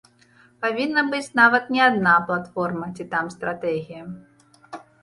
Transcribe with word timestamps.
Павінна 0.63 1.03
быць 1.11 1.35
нават 1.41 1.69
не 1.75 1.81
адна 1.89 2.17
платформа 2.31 2.85
ці 2.95 3.03
там 3.13 3.25
стратэгія. 3.39 4.03